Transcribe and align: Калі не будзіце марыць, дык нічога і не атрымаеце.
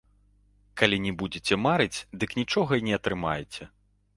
Калі 0.81 0.97
не 1.05 1.11
будзіце 1.19 1.59
марыць, 1.67 2.03
дык 2.23 2.35
нічога 2.41 2.71
і 2.81 2.89
не 2.89 2.99
атрымаеце. 2.99 3.71